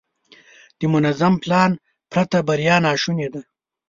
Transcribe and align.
د 0.79 0.81
منظم 0.93 1.33
پلان 1.43 1.71
پرته 2.11 2.37
بریا 2.47 2.75
ناشونې 2.85 3.27
ده. 3.33 3.41